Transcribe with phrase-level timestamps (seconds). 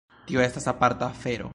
[0.31, 1.49] Tio estas aparta afero.